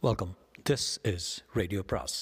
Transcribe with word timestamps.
Welcome 0.00 0.36
this 0.70 0.84
is 1.02 1.44
radio 1.52 1.82
பிராஸ் 1.86 2.16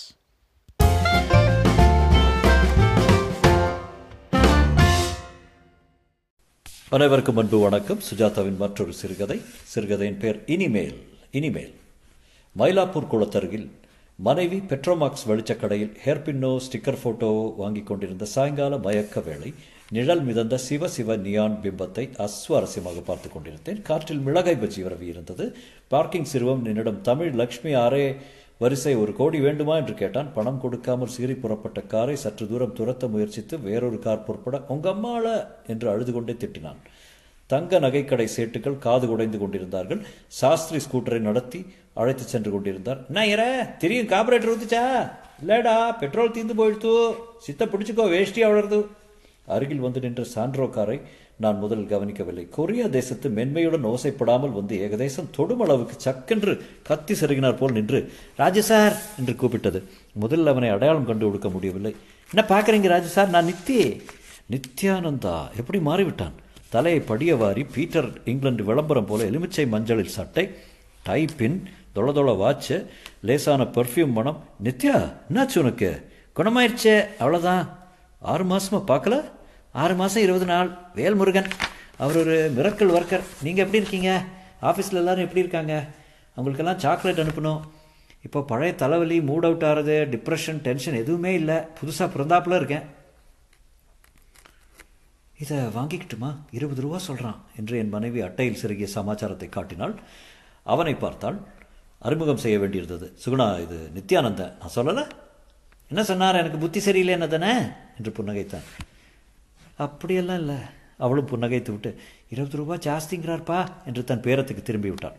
அனைவருக்கும் 6.88 7.36
அன்பு 7.36 7.58
வணக்கம். 7.58 8.00
சுஜாதாவின் 8.10 8.56
மற்றொரு 8.56 8.92
சிறுகதை. 8.92 9.42
சிறுகதையின் 9.64 10.18
பெயர் 10.18 10.44
இனிமேல் 10.44 11.06
இனிமேல். 11.30 11.74
மயிலாப்பூர் 12.58 13.10
குளத்தருகில் 13.12 13.71
மனைவி 14.17 14.58
பெட்ரோமாக்ஸ் 14.58 15.29
வெளிச்சக்கடையில் 15.29 15.95
ஹேர்பின்னோ 16.05 16.61
ஸ்டிக்கர் 16.69 16.99
ஃபோட்டோ 17.05 17.57
வாங்கி 17.57 17.83
கொண்டிருந்த 17.83 18.25
சாயங்கால 18.25 18.79
மயக்க 18.79 19.21
வேளை 19.21 19.55
நிழல் 19.95 20.23
மிதந்த 20.23 20.55
சிவ 20.59 20.89
சிவ 20.89 21.16
நியான் 21.16 21.57
பிம்பத்தை 21.62 22.05
அஸ்வாரஸ்யமாக 22.25 23.02
பார்த்து 23.05 23.29
கொண்டிருந்தேன். 23.30 23.82
காற்றில் 23.82 24.19
மிளகாய் 24.19 24.59
பஜ்ஜி 24.62 24.80
வரவி 24.87 25.07
இருந்தது. 25.12 25.45
பார்க்கிங் 25.89 26.27
சிறுவம் 26.32 26.64
என்னிடம் 26.64 26.98
தமிழ் 27.01 27.30
லக்ஷ்மி 27.41 27.73
ஆரே 27.75 28.16
வரிசை 28.59 28.95
ஒரு 28.95 29.12
கோடி 29.12 29.41
வேண்டுமா? 29.41 29.77
என்று 29.77 29.95
கேட்டான். 29.95 30.33
பணம் 30.33 30.61
கொடுக்காமல் 30.61 31.12
சீறி 31.16 31.34
புறப்பட்ட 31.34 31.80
காரை 31.80 32.16
சற்று 32.16 32.48
தூரம் 32.48 32.75
துரத்த 32.75 33.11
முயற்சித்து 33.11 33.61
வேறொரு 33.61 33.98
கார் 33.98 34.25
புறப்பட 34.25 34.62
உங்க 34.69 34.88
அம்மாள 34.88 35.55
என்று 35.66 35.91
அழுது 35.91 36.12
கொண்டே 36.12 36.33
திட்டினான். 36.33 36.83
தங்க 37.47 37.80
நகைக்கடை 37.80 38.28
சேட்டுகள் 38.37 38.78
காது 38.78 39.09
உடைந்து 39.11 39.39
கொண்டிருந்தார்கள். 39.39 40.03
சாஸ்திரி 40.27 40.80
ஸ்கூட்டரை 40.84 41.19
நடத்தி 41.19 41.66
அழைத்து 41.95 42.25
சென்று 42.25 42.50
கொண்டிருந்தார். 42.50 43.00
என்ன 43.09 43.27
இற? 43.27 43.42
திரியும் 43.78 44.12
கார்பரேட்டர் 44.14 44.55
ஊத்துச்சா? 44.56 44.84
இல்லடா 45.42 45.78
பெட்ரோல் 45.98 46.37
தீர்ந்து 46.37 46.55
போயிடுத்து. 46.61 46.95
சித்த 47.39 47.64
பிடிச்சிக்கோ 47.66 48.11
வேஷ்டி 48.11 48.42
அவ்வளவு 48.42 48.87
அருகில் 49.55 49.84
வந்து 49.86 50.00
நின்ற 50.00 50.23
சாண்ட்ரோ 50.34 50.70
காரை 50.70 50.98
நான் 51.45 51.59
முதலில் 51.62 51.91
கவனிக்கவில்லை. 51.92 52.48
கொரியா 52.56 52.86
தேசத்து 52.86 53.28
மென்மையுடன் 53.28 53.86
ஓசைப்படாமல் 53.92 54.56
வந்து 54.59 54.74
ஏகதேசம் 54.86 55.32
தொடுமளவுக்கு 55.36 55.96
சக்கென்று 56.05 56.52
கத்தி 56.88 57.14
செருகினார் 57.14 57.59
போல் 57.60 57.77
நின்று 57.78 58.12
ராஜு 58.36 58.62
சார் 58.62 58.96
என்று 59.19 59.32
கூப்பிட்டது. 59.32 59.82
முதலில் 60.12 60.46
அவனை 60.46 60.69
அடையாளம் 60.69 61.09
கண்டு 61.10 61.27
கொடுக்க 61.27 61.48
முடியவில்லை. 61.48 61.94
என்ன 62.30 62.44
பார்க்குறீங்க 62.48 62.88
ராஜு 62.94 63.11
சார்? 63.16 63.28
நான் 63.28 63.48
நித்தி 63.53 63.78
நித்யானந்தா 64.55 65.36
எப்படி 65.56 65.78
மாறிவிட்டான்? 65.78 66.34
தலையை 66.69 67.00
படியவாரி 67.08 67.66
பீட்டர் 67.75 68.08
இங்கிலாந்து 68.25 68.64
விளம்பரம் 68.64 69.06
போல 69.06 69.25
எலுமிச்சை 69.25 69.66
மஞ்சளில் 69.75 70.14
சட்டை 70.16 70.44
டை 71.03 71.25
பின் 71.36 71.58
தொள 71.92 72.12
தொள 72.12 72.33
வாட்சு 72.33 72.77
லேசான 73.20 73.64
பெர்ஃப்யூம் 73.77 74.16
மனம். 74.19 74.41
நித்யா 74.64 74.97
என்னாச்சு 75.28 75.58
உனக்கு? 75.58 75.91
குணமாயிருச்சே 76.36 76.97
அவ்வளோதான் 77.20 77.64
ஆறு 78.20 78.44
மாசமா 78.44 78.81
பார்க்கல? 78.92 79.16
ஆறு 79.82 79.94
மாதம் 79.94 80.22
இருபது 80.22 80.44
நாள். 80.44 80.70
வேல்முருகன் 80.94 81.50
அவர் 81.98 82.16
ஒரு 82.16 82.52
மிரக்கல் 82.56 82.92
ஒர்க்கர் 82.96 83.24
நீங்கள் 83.42 83.64
எப்படி 83.64 83.82
இருக்கீங்க? 83.82 84.24
ஆஃபீஸில் 84.62 85.00
எல்லோரும் 85.00 85.22
எப்படி 85.22 85.38
இருக்காங்க? 85.38 85.74
அவங்களுக்கெல்லாம் 86.36 86.78
சாக்லேட் 86.78 87.19
அனுப்பணும். 87.19 87.60
இப்போ 88.22 88.42
பழைய 88.42 88.74
தலைவலி 88.74 89.19
மூட் 89.19 89.47
அவுட் 89.48 89.64
ஆகிறது 89.64 90.08
டிப்ரெஷன் 90.10 90.60
டென்ஷன் 90.66 90.94
எதுவுமே 90.94 91.34
இல்லை. 91.34 91.54
புதுசாக 91.54 92.08
பிறந்தாப்புல 92.16 92.56
இருக்கேன். 92.56 92.82
இதை 95.41 95.56
வாங்கிக்கிட்டுமா? 95.58 96.30
இருபது 96.50 96.80
ரூபா 96.80 96.98
சொல்கிறான் 96.98 97.44
என்று 97.56 97.78
என் 97.78 97.88
மனைவி 97.88 98.20
அட்டையில் 98.20 98.60
சிறுகிய 98.62 98.86
சமாச்சாரத்தை 98.86 99.48
காட்டினாள். 99.48 99.94
அவனை 100.62 100.94
பார்த்தால் 100.94 101.47
அறிமுகம் 101.98 102.42
செய்ய 102.47 102.58
வேண்டியிருந்தது. 102.58 103.12
சுகுணா 103.24 103.60
இது 103.60 103.91
நித்யானந்தன். 103.94 104.54
நான் 104.60 104.74
சொல்லலை? 104.74 105.08
என்ன 105.88 106.04
சொன்னார்? 106.04 106.36
எனக்கு 106.36 106.58
புத்தி 106.58 106.80
சரியில்லைன்னு 106.80 107.27
தானே? 107.27 107.54
என்று 107.97 108.12
புன்னகைத்தான். 108.19 108.66
அப்படியெல்லாம் 109.77 110.38
இல்லை. 110.38 110.55
அவளும் 110.98 111.28
புன்னகைத்து 111.28 111.70
விட்டு 111.70 112.00
இருபது 112.28 112.56
ரூபா 112.56 112.74
ஜாஸ்திங்கிறார்ப்பா 112.74 113.66
என்று 113.86 114.05
தன் 114.05 114.20
பேரத்துக்கு 114.20 114.62
திரும்பி 114.62 114.88
விட்டாள். 114.88 115.16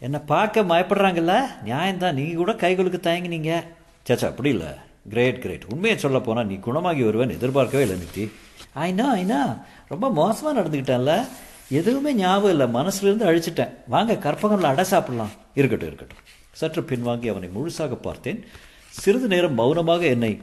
என்னை 0.00 0.20
பார்க்க 0.20 0.62
மயப்படுறாங்கல்ல? 0.62 1.44
நியாயம்தான். 1.64 2.12
நீங்கள் 2.12 2.36
கூட 2.36 2.52
கைகளுக்கு 2.52 3.10
தயங்கினீங்க. 3.10 3.64
சேச்சா 4.08 4.24
அப்படி 4.24 4.48
இல்லை. 4.48 4.66
கிரேட் 5.08 5.40
கிரேட் 5.40 5.64
உண்மையை 5.72 5.98
சொல்ல 5.98 6.20
போனால் 6.20 6.46
நீ 6.46 6.54
குணமாகி 6.54 7.04
வருவேன் 7.04 7.28
எதிர்பார்க்கவே 7.28 7.86
இல்லை 7.86 7.98
நித்தி. 7.98 8.30
ஐநா 8.76 9.04
ஐநா 9.04 9.62
ரொம்ப 9.88 10.10
மோசமாக 10.10 10.60
நடந்துக்கிட்டேன்ல 10.60 11.26
எதுவுமே 11.70 12.14
ஞாபகம் 12.14 12.50
இல்லை. 12.50 12.66
மனசுலேருந்து 12.66 13.28
அழிச்சிட்டேன். 13.30 13.74
வாங்க 13.86 14.12
கற்பகம்ல 14.12 14.62
அடை 14.62 14.84
சாப்பிடலாம். 14.84 15.30
இருக்கட்டும் 15.54 15.86
இருக்கட்டும். 15.86 16.18
சற்று 16.52 16.82
பின்வாங்கி 16.82 17.30
அவனை 17.30 17.48
முழுசாக 17.48 17.94
பார்த்தேன். 17.94 18.44
சிறிது 18.88 19.26
நேரம் 19.26 19.54
மௌனமாக 19.54 20.04
என்னை 20.04 20.40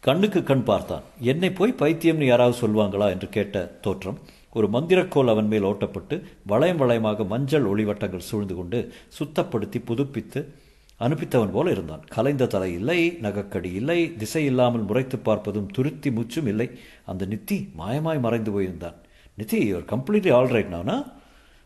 கண்ணுக்கு 0.00 0.42
கண் 0.42 0.62
பார்த்தான். 0.62 1.02
என்னை 1.20 1.50
போய் 1.50 1.78
பைத்தியம்னு 1.78 2.26
யாராவது 2.26 2.56
சொல்வாங்களா 2.60 3.08
என்று 3.10 3.28
கேட்ட 3.28 3.64
தோற்றம் 3.64 4.18
ஒரு 4.52 4.68
மந்திரக்கோல் 4.72 5.30
அவன் 5.30 5.46
மேல் 5.46 5.62
ஓட்டப்பட்டு 5.62 6.22
வளையம் 6.46 6.80
வளையமாக 6.80 7.26
மஞ்சள் 7.26 7.64
ஒளிவட்டங்கள் 7.64 8.28
சூழ்ந்து 8.28 8.54
கொண்டு 8.54 8.92
சுத்தப்படுத்தி 9.18 9.84
புதுப்பித்து 9.84 10.54
அனுப்பித்தவன் 11.00 11.52
போல 11.52 11.70
இருந்தான். 11.70 12.04
கலைந்த 12.08 12.46
தலை 12.46 12.72
இல்லை 12.72 13.18
நகக்கடி 13.22 13.72
இல்லை 13.72 14.16
திசை 14.16 14.44
இல்லாமல் 14.44 14.80
முறைத்து 14.80 15.16
பார்ப்பதும் 15.16 15.68
துருத்தி 15.76 16.10
முச்சும் 16.10 16.46
இல்லை. 16.46 16.70
அந்த 17.06 17.26
நித்தி 17.26 17.68
மாயமாய் 17.78 18.20
மறைந்து 18.20 18.60
போயிருந்தான். 18.60 18.96
நித்தி 19.38 19.52
இவர் 19.52 19.82
கம்ப்ளீட்லி 19.82 20.32
ஆல் 20.32 20.48
ரைட் 20.48 20.68
நானா 20.68 21.04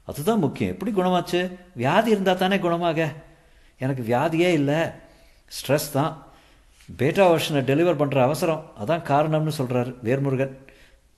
அதுதான் 0.04 0.38
முக்கியம். 0.38 0.72
எப்படி 0.72 0.92
குணமாச்சு? 0.92 1.52
வியாதி 1.74 2.10
இருந்தால் 2.10 2.36
தானே 2.36 2.56
குணமாக. 2.56 3.12
எனக்கு 3.78 4.02
வியாதியே 4.02 4.50
இல்லை. 4.52 4.80
ஸ்ட்ரெஸ் 5.56 5.92
தான். 5.92 6.26
பேட்டா 7.00 7.24
வெர்ஷனை 7.30 7.60
டெலிவர் 7.68 7.98
பண்ணுற 8.00 8.18
அவசரம். 8.28 8.62
அதான் 8.82 9.04
காரணம்னு 9.10 9.52
சொல்கிறார் 9.58 9.90
வேர்முருகன். 10.06 10.54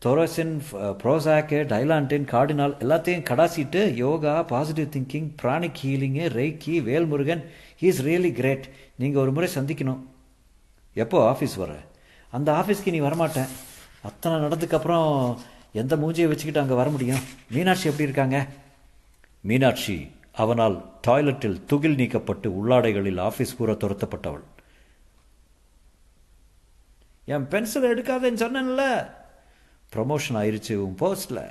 தொரோசின் 0.05 0.55
ப்ரோசாக்கு 1.03 1.59
டைலாண்டின் 1.71 2.27
கார்டினால் 2.33 2.75
எல்லாத்தையும் 2.85 3.25
கடாசிட்டு 3.31 3.81
yoga 4.03 4.35
positive 4.51 4.91
thinking 4.95 5.29
pranic 5.41 5.81
healing 5.83 6.25
reiki 6.39 6.75
Velmurugan. 6.89 7.43
He 7.81 7.89
is 7.93 8.03
really 8.09 8.33
great 8.41 8.67
நீங்கள் 9.03 9.23
ஒரு 9.23 9.33
முறை 9.37 9.49
சந்திக்கணும். 9.57 10.01
எப்போ 11.05 11.19
ஆஃபீஸ் 11.33 11.57
வர? 11.62 11.73
அந்த 12.37 12.49
ஆஃபீஸ்க்கு 12.61 12.95
நீ 12.97 13.01
வரமாட்டேன். 13.09 13.51
அத்தனை 14.09 14.37
நடந்ததுக்கப்புறம் 14.45 15.11
எந்த 15.83 15.97
மூஞ்சியை 16.03 16.29
வச்சுக்கிட்டு 16.31 16.65
அங்கே 16.65 16.81
வர 16.81 16.89
முடியும்? 16.97 17.23
மீனாட்சி 17.55 17.89
எப்படி 17.91 18.09
இருக்காங்க? 18.09 18.39
மீனாட்சி 19.51 19.97
அவனால் 20.43 20.77
டாய்லெட்டில் 21.06 21.59
துகில் 21.71 21.99
நீக்கப்பட்டு 22.01 22.49
உள்ளாடைகளில் 22.59 23.23
ஆஃபீஸ் 23.29 23.56
கூற 23.59 23.73
துரத்தப்பட்டவள். 23.73 24.45
என் 27.25 27.49
பென்சில் 27.49 27.91
எடுக்காதேன்னு 27.91 28.43
சொன்னேன்ல. 28.45 28.83
ப்ரமோஷன் 29.93 30.39
ஆயிடுச்சு 30.41 30.75
உன் 30.75 30.97
போஸ்டில் 31.01 31.45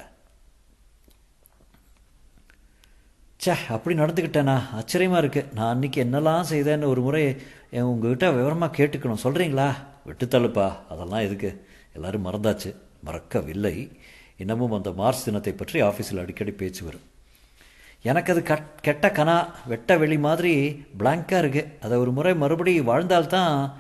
சே 3.38 3.54
அப்படி 3.70 4.00
நடந்துக்கிட்டேனா? 4.00 4.74
ஆச்சரியமாக 4.74 5.28
இருக்குது 5.28 5.54
நான் 5.54 5.80
அன்றைக்கி 5.80 6.02
என்னெல்லாம் 6.04 6.44
செய்தேன்னு 6.50 6.86
ஒரு 6.86 7.02
முறை 7.02 7.24
என் 7.70 7.90
உங்ககிட்ட 7.92 8.32
விவரமாக 8.32 8.84
கேட்டுக்கணும். 8.84 9.24
சொல்கிறீங்களா 9.24 9.70
விட்டுத்தள்ளுப்பா 10.08 10.68
அதெல்லாம் 10.90 11.20
எதுக்கு? 11.20 11.68
எல்லோரும் 11.94 12.26
மறந்தாச்சு. 12.26 12.76
மறக்கவில்லை. 13.04 13.92
இன்னமும் 14.38 14.72
அந்த 14.72 14.92
மார்ச் 14.92 15.26
தினத்தை 15.26 15.54
பற்றி 15.54 15.82
ஆஃபீஸில் 15.82 16.22
அடிக்கடி 16.22 16.52
பேச்சு 16.52 16.86
வரும். 16.86 17.08
எனக்கு 18.10 18.32
அது 18.34 18.44
கட் 18.44 18.82
கெட்ட 18.82 19.08
கனா 19.08 19.36
வெட்ட 19.66 19.98
வெளி 19.98 20.18
மாதிரி 20.18 20.54
பிளாங்காக 21.00 21.42
இருக்குது 21.44 21.80
அதை 21.82 21.98
ஒரு 21.98 22.12
முறை 22.12 22.36
மறுபடி 22.36 22.82
வாழ்ந்தால்தான் 22.82 23.74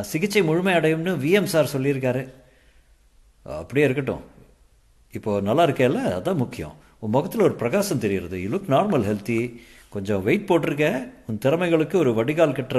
சிகிச்சை 0.00 0.42
முழுமையடையும்னு 0.42 1.14
விஎம் 1.24 1.44
சார் 1.44 1.70
சொல்லியிருக்காரு. 1.76 2.32
அப்படியே 3.42 3.84
இருக்கட்டும். 3.84 4.24
இப்போது 5.12 5.42
நல்லா 5.42 5.64
இருக்கேல்ல? 5.64 6.00
அதான் 6.18 6.36
முக்கியம். 6.36 6.74
உன் 6.98 7.10
முகத்தில் 7.10 7.40
ஒரு 7.40 7.54
பிரகாசம் 7.54 7.98
தெரிகிறது 7.98 8.42
யூ 8.42 8.48
லுக் 8.50 8.70
நார்மல் 8.70 9.04
ஹெல்த்தி 9.08 9.62
கொஞ்சம் 9.88 10.22
வெயிட் 10.22 10.48
போட்டிருக்க. 10.48 11.12
உன் 11.26 11.38
திறமைகளுக்கு 11.44 11.96
ஒரு 11.96 12.14
வடிகால் 12.14 12.56
கட்டுற 12.58 12.78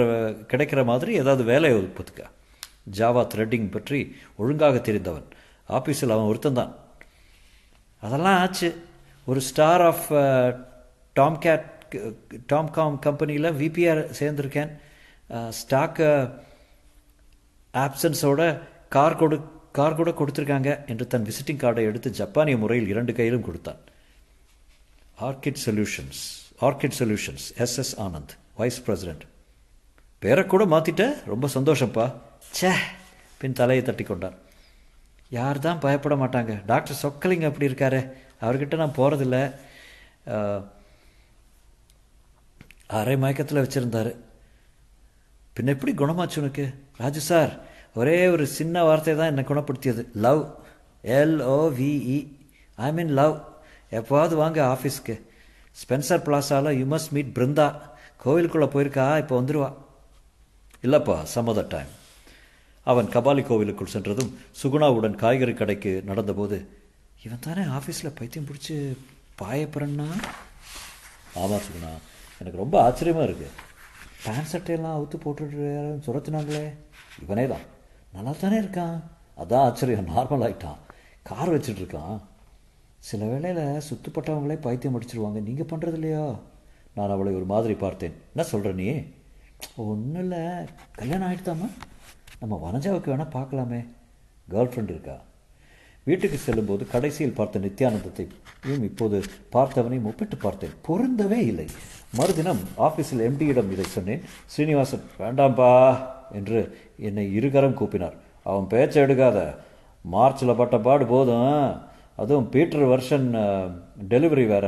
கிடைக்கிற 0.53 0.85
மாதிரி 0.85 1.13
ஏதாவது 1.13 1.43
வேலையை 1.43 1.79
ஒதுப்புத்துக்க 1.79 2.23
ஜாவா 2.97 3.27
த்ரெட்டிங் 3.35 3.71
பற்றி 3.71 4.15
ஒழுங்காக 4.35 4.77
தெரிந்தவன். 4.77 5.25
ஆஃபீஸில் 5.69 6.15
அவன் 6.15 6.29
ஒருத்தந்தான் 6.35 6.73
அதெல்லாம் 8.01 8.39
ஆச்சு. 8.39 8.83
ஒரு 9.25 9.41
ஸ்டார் 9.41 9.81
ஆஃப் 9.81 10.07
டாம் 11.13 11.37
கேட் 11.37 11.65
டாம்காம் 12.53 12.99
கம்பெனியில் 12.99 13.53
விபிஆர் 13.61 14.03
சேர்ந்துருக்கேன். 14.19 14.71
ஸ்டாக்கை 15.59 16.11
ஆப்சன்ஸோட 17.83 18.41
கார் 18.95 19.19
கொடு 19.21 19.37
கார் 19.77 19.97
கூட 19.99 20.11
கொடுத்துருக்காங்க 20.19 20.69
என்று 20.91 21.05
தன் 21.13 21.27
விசிட்டிங் 21.29 21.61
கார்டை 21.63 21.83
எடுத்து 21.89 22.09
ஜப்பானிய 22.19 22.57
முறையில் 22.63 22.91
இரண்டு 22.93 23.13
கையிலும் 23.17 23.45
கொடுத்தான். 23.47 23.81
Orchid 25.27 25.61
Solutions 25.65 26.21
Orchid 26.67 26.97
Solutions 26.99 27.45
S 27.63 27.77
S 27.83 27.93
Anand 28.05 28.33
vice 28.59 28.79
president 28.85 29.25
பேரை 30.23 30.43
கூட 30.53 30.63
மாற்றிட்ட 30.73 31.05
ரொம்ப 31.31 31.45
சந்தோஷம்ப்பா 31.55 32.05
சே 32.59 32.71
பின் 33.41 33.57
தலையை 33.59 33.83
தட்டி 33.85 34.03
கொண்டான். 34.03 34.37
யார் 35.37 35.59
தான் 35.65 35.81
பயப்பட 35.85 36.15
மாட்டாங்க? 36.21 36.53
டாக்டர் 36.71 37.01
சொக்கலிங்க 37.01 37.47
அப்படி 37.49 37.67
இருக்காரு. 37.69 37.99
அவர்கிட்ட 38.45 38.75
நான் 38.81 38.97
போகிறதில்ல 38.97 39.37
அரை 42.99 43.15
மயக்கத்தில் 43.23 43.63
வச்சுருந்தாரு. 43.63 44.11
பின்ன 45.57 45.73
எப்படி 45.75 45.91
குணமாச்சு 45.93 46.37
உனக்கு? 46.37 46.65
ராஜு 46.97 47.19
சார் 47.19 47.51
ஒரே 47.93 48.27
ஒரு 48.27 48.47
சின்ன 48.47 48.83
வார்த்தை 48.83 49.15
தான் 49.15 49.29
என்னை 49.31 49.43
குணப்படுத்தியது. 49.43 50.01
Love. 50.25 50.41
L O V E 51.03 52.17
I 52.77 52.89
mean 52.97 53.13
love 53.19 53.35
எப்போவாவது 53.91 54.35
வாங்க 54.35 54.59
ஆஃபீஸ்க்கு. 54.73 55.15
ஸ்பென்சர் 55.81 56.23
பிளாஸாவில் 56.27 56.77
யூ 56.79 56.85
மஸ்ட் 56.93 57.11
மீட் 57.11 57.35
பிருந்தா. 57.37 57.67
கோவிலுக்குள்ளே 58.23 58.67
போயிருக்கா 58.73 59.05
இப்போ 59.17 59.33
வந்துடுவா 59.41 59.69
இல்லைப்பா 60.83 61.23
சம் 61.33 61.49
அதர் 61.49 61.67
டைம் 61.67 61.91
அவன் 62.87 63.07
கபாலி 63.07 63.41
கோவிலுக்குள் 63.47 63.93
சென்றதும் 63.93 64.31
சுகுணாவுடன் 64.61 65.15
காய்கறி 65.15 65.53
கடைக்கு 65.53 65.91
நடந்தபோது 66.05 66.57
இவன் 67.25 67.43
தானே 67.45 67.63
ஆஃபீஸில் 67.77 68.15
பைத்தியம் 68.19 68.47
பிடிச்சி 68.49 68.75
பாயப்புறன்னா 69.41 70.07
ஆமாம் 71.41 71.63
சுகுணா 71.67 71.91
எனக்கு 72.41 72.61
ரொம்ப 72.63 72.75
ஆச்சரியமாக 72.83 73.27
இருக்குது 73.29 73.55
பேண்ட் 74.23 74.51
சட்டையெல்லாம் 74.51 74.95
அவுத்து 74.97 75.17
போட்டுட்டு 75.25 75.67
சுரத்துனாங்களே. 76.05 76.65
இவனே 77.23 77.47
தான் 77.47 77.65
நல்லா 78.13 78.33
தானே 78.39 78.57
இருக்கான். 78.59 78.97
அதான் 79.37 79.65
ஆச்சரியம். 79.67 80.07
நார்மல் 80.07 80.45
ஆகிட்டான் 80.47 80.81
கார் 81.23 81.53
வச்சுட்டு 81.53 81.83
இருக்கான். 81.83 82.17
சில 82.97 83.25
வேளையில் 83.25 83.81
சுத்துப்பட்டவங்களே 83.89 84.55
பைத்தியம் 84.61 85.01
அடிச்சிருவாங்க. 85.01 85.41
நீங்கள் 85.49 85.69
பண்ணுறது 85.71 85.93
இல்லையா 85.93 86.25
நான் 86.93 87.09
அவளை 87.09 87.35
ஒரு 87.35 87.45
மாதிரி 87.45 87.73
பார்த்தேன். 87.73 88.15
என்ன 88.35 88.47
சொல்கிற 88.47 88.73
நீ? 88.73 88.87
ஒன்றும் 89.75 90.21
இல்லை. 90.21 90.43
கல்யாணம் 90.95 91.31
ஆகிட்டுதாம்மா 91.31 91.69
நம்ம 92.39 92.55
வனஜாவுக்கு 92.63 93.11
வேணால் 93.11 93.35
பார்க்கலாமே. 93.37 93.79
கேர்ள் 94.49 94.71
ஃப்ரெண்ட் 94.71 94.93
இருக்கா? 94.95 95.15
வீட்டுக்கு 96.07 96.37
செல்லும்போது 96.37 96.83
கடைசியில் 96.93 97.37
பார்த்த 97.37 97.61
நித்யானந்தத்தையும் 97.63 98.83
இப்போது 98.89 99.17
பார்த்தவனையும் 99.55 100.07
ஒப்பிட்டு 100.09 100.37
பார்த்தேன். 100.43 100.75
பொருந்தவே 100.87 101.39
இல்லை. 101.51 101.65
மறுதினம் 102.17 102.61
ஆஃபீஸில் 102.87 103.23
எம்டியிடம் 103.29 103.71
இதை 103.75 103.85
சொன்னேன். 103.95 104.21
ஸ்ரீனிவாசன் 104.53 105.03
வேண்டாம்பா 105.23 105.71
என்று 106.39 106.59
என்னை 107.07 107.25
இருகரம் 107.39 107.77
கூப்பினார். 107.79 108.15
அவன் 108.49 108.71
பேச்சை 108.73 109.03
எடுக்காத. 109.05 109.39
மார்ச்சில் 110.13 110.59
பட்ட 110.61 110.77
பாடு 110.87 111.05
போதும். 111.13 111.61
அதுவும் 112.21 112.49
பீட்டர் 112.55 112.85
வருஷன் 112.93 113.27
டெலிவரி 114.13 114.45
வேற. 114.53 114.67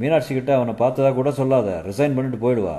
மீனாட்சிக்கிட்ட 0.00 0.50
அவனை 0.58 0.74
பார்த்ததா 0.82 1.12
கூட 1.20 1.30
சொல்லாத. 1.40 1.70
ரிசைன் 1.88 2.16
பண்ணிட்டு 2.16 2.42
போயிடுவா. 2.44 2.76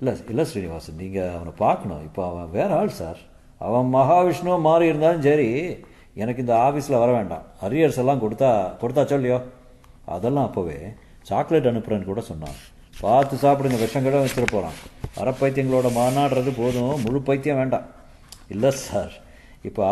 இல்லை 0.00 0.14
இல்லை 0.32 0.44
ஸ்ரீனிவாசன் 0.50 1.00
நீங்கள் 1.02 1.34
அவனை 1.36 1.52
பார்க்கணும். 1.64 2.04
இப்போ 2.08 2.22
அவன் 2.30 2.54
வேற 2.58 2.70
ஆள் 2.80 2.96
சார். 3.02 3.20
அவன் 3.66 3.92
மகாவிஷ்ணுவை 3.98 4.60
மாறி 4.70 4.86
இருந்தாலும் 4.92 5.26
சரி 5.30 5.50
எனக்கு 6.22 6.42
இந்த 6.44 6.54
ஆஃபீஸில் 6.66 7.00
வர 7.02 7.10
வேண்டாம். 7.16 7.44
அரியர்ஸ் 7.66 8.00
எல்லாம் 8.02 8.22
கொடுத்தா 8.24 8.50
கொடுத்தாச்சோ 8.82 9.16
இல்லையோ? 9.20 9.38
அதெல்லாம் 10.14 10.46
அப்போவே 10.48 10.78
சாக்லேட் 11.30 11.70
அனுப்புகிறேன்னு 11.70 12.10
கூட 12.10 12.22
சொன்னான். 12.30 12.56
பார்த்து 13.00 13.36
சாப்பிடுங்க 13.44 13.78
விஷம் 13.84 14.06
கூட 14.06 14.16
வச்சுட்டு 14.22 14.54
போகிறான் 14.54 14.76
வர 15.18 15.30
பைத்தியங்களோட 15.40 15.88
மாநாடுறது 15.98 16.52
போதும். 16.62 16.94
முழு 17.04 17.20
பைத்தியம் 17.28 17.60
வேண்டாம். 17.62 17.86
இல்லை 18.54 18.70
சார் 18.84 19.14
இப்போ 19.68 19.84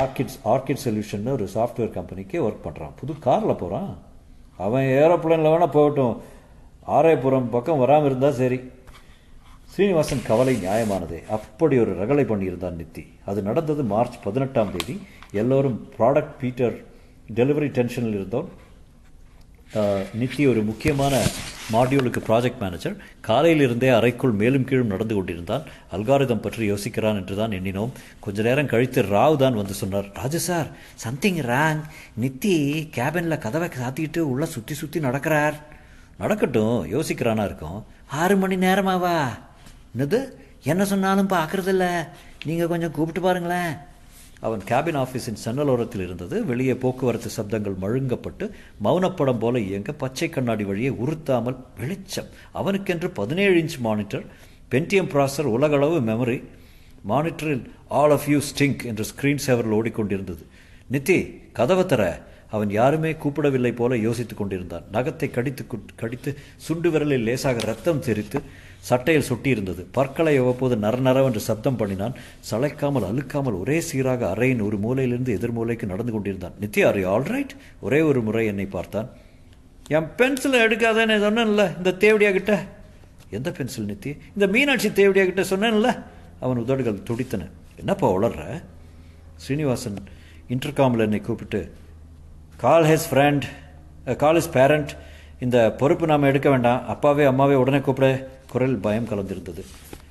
ஆர்கிட்ஸ் 0.00 0.38
ஆர்கிட் 0.52 0.84
சொல்யூஷன் 0.84 1.32
ஒரு 1.36 1.46
சாஃப்ட்வேர் 1.54 1.96
கம்பெனிக்கு 1.96 2.36
ஒர்க் 2.46 2.64
பண்ணுறான் 2.66 2.94
புது 3.00 3.12
காரில் 3.26 3.60
போகிறான் 3.62 3.90
அவன் 4.66 4.86
ஏரோப்ளேனில் 5.00 5.52
வேணால் 5.54 5.76
போகட்டும். 5.78 6.14
ஆராயபுரம் 6.96 7.52
பக்கம் 7.54 7.82
வராமல் 7.82 8.08
இருந்தால் 8.10 8.38
சரி. 8.42 8.58
ஸ்ரீனிவாசன் 9.74 10.26
கவலை 10.26 10.52
நியாயமானதே. 10.64 11.16
அப்படி 11.36 11.76
ஒரு 11.84 11.92
ரகலை 12.00 12.24
பண்ணியிருந்தான் 12.30 12.76
நித்தி. 12.80 13.02
அது 13.30 13.40
நடந்தது 13.46 13.82
மார்ச் 13.92 14.16
பதினெட்டாம் 14.24 14.70
தேதி. 14.74 14.94
எல்லோரும் 15.40 15.78
ப்ராடக்ட் 15.94 16.36
பீட்டர் 16.40 16.76
டெலிவரி 17.38 17.68
டென்ஷனில் 17.78 18.14
இருந்தோம். 18.18 18.48
நித்தி 20.20 20.42
ஒரு 20.50 20.60
முக்கியமான 20.68 21.14
மாடியூலுக்கு 21.74 22.20
ப்ராஜெக்ட் 22.28 22.60
மேனேஜர் 22.64 22.94
காலையிலிருந்தே 23.28 23.88
அறைக்குள் 23.98 24.34
மேலும் 24.42 24.66
கீழும் 24.68 24.92
நடந்து 24.94 25.14
கொண்டிருந்தான். 25.18 25.64
அல்காரிதம் 25.96 26.44
பற்றி 26.44 26.68
யோசிக்கிறான் 26.72 27.18
என்று 27.20 27.36
தான் 27.40 27.56
எண்ணினோம். 27.58 27.94
கொஞ்ச 28.26 28.44
நேரம் 28.48 28.70
கழித்து 28.72 29.02
ராவ் 29.14 29.38
தான் 29.42 29.58
வந்து 29.60 29.76
சொன்னார் 29.80 30.10
Raju 30.20 30.42
sir 30.48 30.68
something 31.04 31.40
wrong 31.52 31.82
Nithi 32.24 32.54
கேபினில் 32.98 33.42
கதவை 33.46 33.70
சாத்திக்கிட்டு 33.80 34.22
உள்ளே 34.34 34.48
சுற்றி 34.54 34.76
சுற்றி 34.82 35.00
நடக்கிறார். 35.08 35.58
நடக்கட்டும் 36.22 36.78
யோசிக்கிறானா 36.94 37.46
இருக்கும். 37.50 37.80
ஆறு 38.20 38.36
மணி 38.44 38.58
நேரமாவா? 38.66 39.16
என்னது? 39.98 40.20
என்ன 40.62 40.84
சொன்னாலும் 40.84 41.28
பார்க்குறதில்ல. 41.28 42.08
நீங்கள் 42.44 42.66
கொஞ்சம் 42.66 42.90
கூப்பிட்டு 42.90 43.20
பாருங்களேன். 43.20 43.72
அவன் 44.40 44.60
கேபின் 44.68 44.96
ஆஃபீஸின் 44.96 45.36
சன்னலோரத்தில் 45.44 46.02
இருந்தது. 46.02 46.44
வெளியே 46.44 46.74
போக்குவரத்து 46.74 47.30
சப்தங்கள் 47.36 47.76
மழுங்கப்பட்டு 47.82 48.50
மௌனப்படம் 48.84 49.38
போல 49.38 49.60
இயங்க 49.60 49.92
பச்சை 49.92 50.28
கண்ணாடி 50.28 50.64
வழியே 50.64 50.90
உறுத்தாமல் 50.90 51.56
வெளிச்சம். 51.78 52.26
அவனுக்கென்று 52.52 53.10
பதினேழு 53.10 53.62
இன்ச் 53.62 53.78
மானிட்டர் 53.78 54.24
பென்டிஎம் 54.70 55.10
ப்ராசர் 55.14 55.42
உலகளவு 55.42 56.00
மெமரி 56.00 56.44
மானிட்டரில் 57.08 57.70
ஆல் 57.88 58.10
ஆஃப் 58.10 58.28
யூ 58.28 58.40
ஸ்டிங்க் 58.50 58.84
என்ற 58.84 59.04
ஸ்க்ரீன் 59.10 59.36
சேவரில் 59.36 59.72
ஓடிக்கொண்டிருந்தது. 59.72 60.44
நித்தி 60.92 61.18
கதவை 61.52 61.86
தர. 61.86 62.22
அவன் 62.50 62.70
யாருமே 62.70 63.12
கூப்பிடவில்லை 63.12 63.72
போல 63.74 63.96
யோசித்துக் 63.96 64.38
கொண்டிருந்தான். 64.38 64.84
நகத்தை 64.92 65.30
கடித்து 65.30 65.66
கடித்து 65.94 66.38
சுண்டு 66.56 66.90
விரலில் 66.90 67.22
லேசாக 67.22 67.60
ரத்தம் 67.60 68.00
தெரித்து 68.00 68.42
சட்டையில் 68.88 69.28
சுட்டியிருந்தது 69.28 69.82
பற்களை 69.96 70.32
அவ்வப்போது 70.40 70.74
நரநரவென்று 70.84 71.42
சப்தம் 71.48 71.78
பண்ணினான். 71.80 72.14
சளைக்காமல் 72.50 73.06
அழுக்காமல் 73.10 73.58
ஒரே 73.60 73.76
சீராக 73.88 74.30
அறையின் 74.34 74.64
ஒரு 74.66 74.76
மூலையிலிருந்து 74.84 75.34
எதிர் 75.36 75.56
மூலைக்கு 75.58 75.86
நடந்து 75.92 76.12
கொண்டிருந்தான். 76.12 76.56
நித்யா 76.62 76.86
ஆர் 76.90 77.00
ஆல்ரைட் 77.12 77.54
ஒரே 77.80 78.00
ஒரு 78.10 78.22
முறை 78.26 78.44
என்னை 78.52 78.66
பார்த்தான். 78.76 79.08
என் 79.96 80.10
பென்சிலை 80.18 80.58
எடுக்காதேன்னு 80.66 81.16
சொன்னேன்ல 81.26 81.64
இந்த 81.76 81.92
தேவடியா 82.04 82.30
கிட்ட. 82.36 82.54
எந்த 83.38 83.50
பென்சில் 83.58 83.88
நித்தி? 83.90 84.10
இந்த 84.34 84.46
மீனாட்சி 84.54 84.90
தேவடியா 85.00 85.24
கிட்ட 85.24 85.42
சொன்னேன்ல. 85.54 85.88
அவன் 86.40 86.62
உதடுகள் 86.64 87.02
துடித்தன. 87.10 87.48
என்னப்பா 87.76 88.08
உளர்ற? 88.16 88.44
ஸ்ரீனிவாசன் 89.36 89.98
இன்டர்காமில் 90.48 91.04
என்னை 91.06 91.20
கூப்பிட்டு 91.20 91.60
call 92.64 92.86
his 92.90 93.08
friend 93.10 93.46
call 94.22 94.38
his 94.38 94.54
parent 94.58 94.92
இந்த 95.44 95.58
பொறுப்பு 95.80 96.06
நாம் 96.06 96.30
எடுக்க 96.32 96.48
வேண்டாம். 96.50 96.86
அப்பாவே 96.94 97.24
அம்மாவே 97.24 97.54
உடனே 97.62 97.80
கூப்பிட. 97.80 98.08
குரல் 98.54 98.82
பயம் 98.86 99.08
கலந்திருந்தது. 99.08 99.62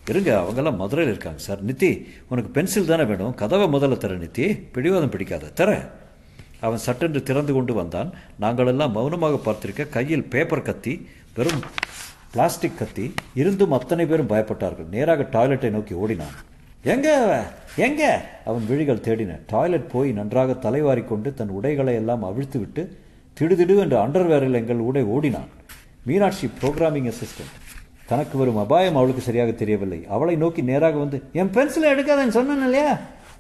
இருங்க 0.10 0.32
அவங்கெல்லாம் 0.40 0.76
மதுரையில் 0.76 1.14
இருக்காங்க 1.14 1.42
சார். 1.42 1.66
நித்தி 1.66 1.92
உனக்கு 2.30 2.50
பென்சில் 2.52 2.86
தானே 2.86 3.04
வேணும்? 3.04 3.36
கதவை 3.36 3.68
முதல்ல 3.68 3.98
தர 3.98 4.14
நித்தி. 4.14 4.48
பிடிவாதம் 4.72 5.10
பிடிக்காத. 5.10 5.48
தர. 5.48 5.92
அவன் 6.60 6.78
சட்டென்று 6.78 7.24
திறந்து 7.24 7.54
கொண்டு 7.54 7.74
வந்தான். 7.74 8.10
நாங்களெல்லாம் 8.42 8.92
மௌனமாக 8.92 9.38
பார்த்திருக்க 9.46 9.90
கையில் 9.90 10.24
பேப்பர் 10.24 10.62
கத்தி 10.62 11.08
வெறும் 11.36 11.62
பிளாஸ்டிக் 12.32 12.78
கத்தி. 12.78 13.14
இருந்தும் 13.34 13.72
அத்தனை 13.72 14.06
பேரும் 14.06 14.30
பயப்பட்டார்கள். 14.30 14.90
நேராக 14.92 15.28
டாய்லெட்டை 15.32 15.70
நோக்கி 15.70 15.94
ஓடினான். 15.94 16.36
எங்க 16.84 17.08
எங்க? 17.76 18.04
அவன் 18.46 18.66
விழிகள் 18.68 19.06
தேடின. 19.08 19.40
டாய்லெட் 19.48 19.92
போய் 19.92 20.12
நன்றாக 20.12 20.54
தலைவாரி 20.54 21.04
கொண்டு 21.04 21.34
தன் 21.34 21.56
உடைகளை 21.60 21.94
எல்லாம் 21.94 22.24
அவிழ்த்து 22.24 22.60
விட்டு 22.60 22.98
திடுதிடு 23.40 23.78
என்று 23.78 23.98
அண்டர்வேரில் 23.98 24.60
எங்கள் 24.62 24.86
உடை 24.90 25.04
ஓடினான். 25.04 25.52
மீனாட்சி 26.06 26.50
ப்ரோக்ராமிங் 26.62 27.12
அசிஸ்டன்ட் 27.12 27.54
தனக்கு 28.14 28.38
வரும் 28.38 28.62
அபாயம் 28.64 28.98
அவளுக்கு 29.00 29.22
சரியாக 29.28 29.52
தெரியவில்லை. 29.52 30.00
அவளை 30.16 30.36
நோக்கி 30.36 30.62
நேராக 30.72 30.98
வந்து 30.98 31.18
என் 31.34 31.54
பென்சிலை 31.56 31.88
எடுக்காதேன்னு 31.94 32.38
சொன்னேன் 32.38 32.64
இல்லையா? 32.64 32.92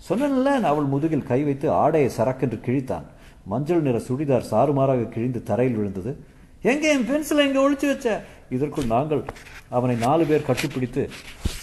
சொன்னேன்ல. 0.09 0.51
அவள் 0.71 0.87
முதுகில் 0.93 1.29
கை 1.31 1.43
வைத்து 1.43 1.67
ஆடையை 1.83 2.09
சரக்கென்று 2.17 2.57
கிழித்தான். 2.67 3.05
மஞ்சள் 3.51 3.81
நிற 3.81 3.97
சுடிதார் 4.07 4.49
சாறுமாறாக 4.51 5.09
கிழிந்து 5.09 5.43
தரையில் 5.49 5.75
விழுந்தது. 5.75 6.11
எங்கே 6.61 6.89
என் 6.95 7.07
பென்சிலை 7.09 7.43
இங்கே 7.47 7.61
ஒழிச்சு 7.65 7.87
வச்ச? 7.91 8.07
இதற்குள் 8.49 8.91
நாங்கள் 8.93 9.21
அவனை 9.77 9.95
நாலு 9.95 10.25
பேர் 10.25 10.47
கட்டிப்பிடித்து 10.47 11.03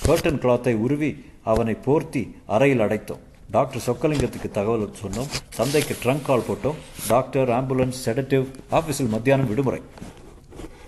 கர்டன் 0.07 0.41
கிளாத்தை 0.45 0.73
உருவி 0.87 1.11
அவனை 1.53 1.75
போர்த்தி 1.87 2.23
அறையில் 2.47 2.85
அடைத்தோம். 2.87 3.23
டாக்டர் 3.51 3.87
சொக்கலிங்கத்துக்கு 3.87 4.49
தகவல் 4.53 4.95
சொன்னோம். 5.03 5.31
தந்தைக்கு 5.57 5.97
ட்ரங்க் 6.03 6.27
கால் 6.27 6.49
போட்டோம். 6.49 6.81
டாக்டர் 7.09 7.49
ஆம்புலன்ஸ் 7.49 8.01
செடட்டிவ் 8.07 8.45
ஆஃபீஸில் 8.79 9.13
மத்தியானம் 9.17 9.49
விடுமுறை. 9.49 9.81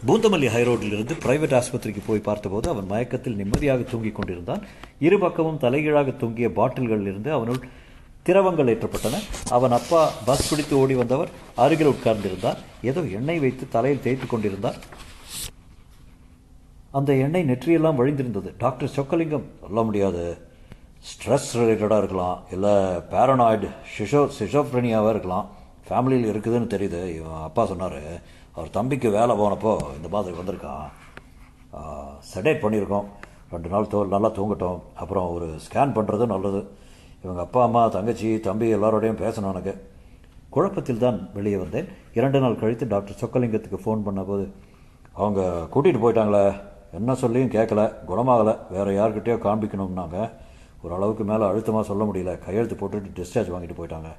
பூந்தமல்லி 0.07 0.49
ஹைரோட்டிலிருந்து 0.55 1.15
பிரைவேட் 1.25 1.55
ஆஸ்பத்திரிக்கு 1.59 2.01
போய் 2.07 2.25
பார்த்தபோது 2.29 2.67
அவன் 2.71 2.89
மயக்கத்தில் 2.93 3.37
நிம்மதியாக 3.41 3.83
தூங்கிக் 3.91 4.17
கொண்டிருந்தான். 4.17 4.63
இரு 5.07 5.19
பக்கமும் 5.25 5.61
தலைகீழாக 5.65 6.11
தொங்கிய 6.23 6.49
பாட்டில்களில் 6.57 7.09
இருந்து 7.11 7.31
அவனுள் 7.37 7.61
திரவங்கள் 8.27 8.71
ஏற்றப்பட்டன. 8.73 9.21
அவன் 9.57 9.77
அப்பா 9.79 10.01
பஸ் 10.25 10.49
பிடித்து 10.51 10.75
ஓடி 10.79 10.95
வந்தவர் 10.95 11.31
அருகில் 11.65 11.93
உட்கார்ந்திருந்தார் 11.93 12.59
ஏதோ 12.91 13.01
எண்ணெய் 13.19 13.43
வைத்து 13.45 13.69
தலையில் 13.77 14.05
தேய்த்து 14.07 14.27
கொண்டிருந்தார் 14.27 14.81
அந்த 16.99 17.11
எண்ணெய் 17.27 17.49
நெற்றியெல்லாம் 17.53 18.01
வழிந்திருந்தது. 18.03 18.51
டாக்டர் 18.59 18.95
சொக்கலிங்கம் 18.97 19.49
சொல்ல 19.61 19.83
முடியாது. 19.83 20.25
ஸ்ட்ரெஸ் 21.11 21.51
ரிலேட்டடாக 21.61 22.03
இருக்கலாம். 22.05 22.37
இல்லை 22.55 22.75
பேரனாய்டு 23.15 23.71
ஷிஷோ 23.95 24.23
சிஷோப்ரனியாவாக 24.41 25.15
இருக்கலாம். 25.17 25.49
ஃபேமிலியில் 25.89 26.31
இருக்குதுன்னு 26.33 26.73
தெரியுது. 26.75 27.01
இவன் 27.17 27.43
அப்பா 27.49 27.63
சொன்னார். 27.67 28.01
அவர் 28.57 28.75
தம்பிக்கு 28.77 29.09
வேலை 29.19 29.35
போனப்போ 29.41 29.73
இந்த 29.99 30.09
மாதிரி 30.15 30.35
வந்திருக்கான். 30.39 30.89
செடேட் 32.33 32.63
பண்ணியிருக்கோம். 32.65 33.07
ரெண்டு 33.53 33.69
நாள் 33.73 33.89
தோ 33.93 34.01
நல்லா 34.15 34.31
தூங்கட்டும். 34.39 34.81
அப்புறம் 35.03 35.29
ஒரு 35.37 35.47
ஸ்கேன் 35.67 35.95
பண்ணுறது 35.97 36.25
நல்லது. 36.33 36.61
இவங்க 37.25 37.41
அப்பா 37.47 37.61
அம்மா 37.69 37.83
தங்கச்சி 37.95 38.29
தம்பி 38.47 38.67
எல்லாரோடையும் 38.77 39.23
பேசணும் 39.23 39.53
எனக்கு. 39.55 39.75
குழப்பத்தில் 40.55 41.03
தான் 41.05 41.19
வெளியே 41.37 41.59
வந்தேன். 41.63 41.89
இரண்டு 42.19 42.39
நாள் 42.45 42.61
கழித்து 42.63 42.87
டாக்டர் 42.95 43.19
சொக்கலிங்கத்துக்கு 43.23 43.83
ஃபோன் 43.85 44.05
பண்ணபோது 44.07 44.45
அவங்க 45.21 45.41
கூட்டிகிட்டு 45.75 46.03
போயிட்டாங்களே. 46.05 46.45
என்ன 46.99 47.15
சொல்லியும் 47.23 47.55
கேட்கல 47.57 47.83
குணமாகலை. 48.11 48.55
வேறு 48.75 48.93
யார்கிட்டயோ 48.99 49.37
காண்பிக்கணும்னாங்க. 49.47 50.19
ஒரு 50.85 50.93
அளவுக்கு 50.99 51.25
மேலே 51.31 51.45
அழுத்தமாக 51.51 51.85
சொல்ல 51.91 52.03
முடியல. 52.11 52.35
கையெழுத்து 52.47 52.77
போட்டுட்டு 52.81 53.17
டிஸ்சார்ஜ் 53.19 53.53
வாங்கிட்டு 53.55 53.79
போயிட்டாங்க. 53.81 54.11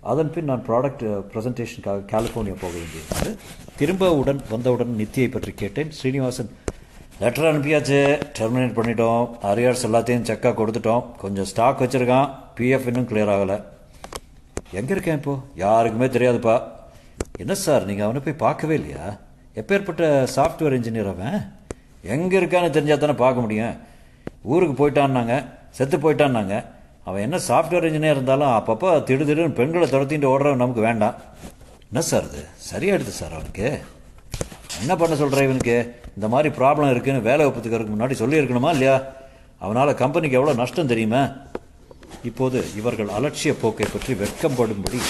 அதன் 0.00 0.30
பின் 0.30 0.44
நான் 0.44 0.64
ப்ராடக்ட் 0.68 1.24
ப்ரெசன்டேஷனுக்காக 1.32 2.04
கலிஃபோர்னியா 2.06 2.56
போக 2.60 2.74
வேண்டியிருந்தது. 2.74 3.36
திரும்ப 3.76 4.16
உடன் 4.16 4.40
வந்தவுடன் 4.50 4.94
நித்தியை 4.98 5.30
பற்றி 5.30 5.52
கேட்டேன். 5.52 5.90
ஸ்ரீனிவாசன் 5.90 6.50
லெட்டர் 7.20 7.44
அனுப்பியாச்சு. 7.44 8.22
டெர்மினேட் 8.38 8.76
பண்ணிட்டோம். 8.78 9.30
அரியர்ஸ் 9.42 9.86
எல்லாத்தையும் 9.86 10.24
செக்காக 10.24 10.54
கொடுத்துட்டோம். 10.54 11.16
கொஞ்சம் 11.16 11.44
ஸ்டாக் 11.44 11.80
வச்சுருக்கான். 11.80 12.30
பிஎஃப் 12.56 12.86
இன்னும் 12.86 13.08
கிளியர் 13.08 13.32
ஆகலை. 13.32 13.62
எங்கே 14.70 14.90
இருக்கேன் 14.90 15.16
இப்போ? 15.16 15.38
யாருக்குமே 15.54 16.06
தெரியாதுப்பா. 16.06 16.62
என்ன 17.38 17.54
சார் 17.54 17.84
நீங்கள் 17.84 18.04
அவனை 18.04 18.22
போய் 18.22 18.34
பார்க்கவே 18.34 18.74
இல்லையா? 18.74 19.16
எப்பேற்பட்ட 19.54 20.28
சாஃப்ட்வேர் 20.36 20.76
இன்ஜினியர் 20.78 21.08
அவன்? 21.08 21.52
எங்கே 22.02 22.38
இருக்கான்னு 22.38 22.70
தெரிஞ்சால் 22.70 22.98
தானே 22.98 23.12
பார்க்க 23.12 23.40
முடியும். 23.40 23.76
ஊருக்கு 24.42 24.90
போயிட்டான்னாங்க. 24.90 25.44
செத்து 25.70 25.98
போயிட்டான்னாங்க. 25.98 26.64
அவன் 27.08 27.24
என்ன 27.26 27.36
சாஃப்ட்வேர் 27.48 27.86
இன்ஜினியர் 27.88 28.16
இருந்தாலும் 28.16 28.54
அப்பப்போ 28.58 28.88
திடு 29.08 29.24
திடுன்னு 29.28 29.58
பெண்களை 29.58 29.86
துரத்திட்டு 29.88 30.30
ஓடுறவன் 30.32 30.62
நமக்கு 30.62 30.80
வேண்டாம். 30.80 31.16
என்ன 31.90 32.00
சார் 32.00 32.26
இது? 32.30 32.42
சரியாயிடுது 32.70 33.14
சார் 33.20 33.32
அவனுக்கு. 33.32 33.68
என்ன 34.80 34.96
பண்ண 34.96 35.16
சொல்கிற 35.16 35.42
இவனுக்கு? 35.42 35.76
இந்த 36.14 36.28
மாதிரி 36.28 36.48
ப்ராப்ளம் 36.54 36.90
இருக்குன்னு 36.90 37.20
வேலை 37.20 37.46
ஒப்புத்துக்கிறதுக்கு 37.46 37.94
முன்னாடி 37.94 38.16
சொல்லியிருக்கணுமா 38.22 38.70
இல்லையா? 38.70 38.96
அவனால் 39.58 39.94
கம்பெனிக்கு 39.94 40.36
எவ்வளோ 40.36 40.56
நஷ்டம் 40.56 40.86
தெரியுமா? 40.86 41.22
இப்போது 42.22 42.58
இவர்கள் 42.76 43.14
அலட்சிய 43.18 43.54
போக்கை 43.62 43.86
பற்றி 43.92 44.14
வெட்கப்படும்படி 44.14 45.00